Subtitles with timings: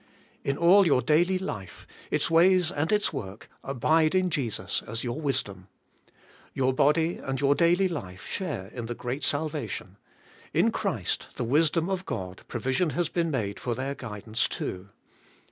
[0.43, 5.21] In all your daily life^ its ways and its work, abide in Jesus as your
[5.21, 5.67] wisdom.
[6.55, 9.97] Your body and your daily life share in the great salvation:
[10.55, 14.89] in Christ, the wisdom of God, provision has been made for their guidance too.